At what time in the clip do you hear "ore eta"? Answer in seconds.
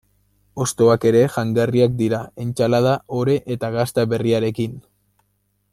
3.25-3.73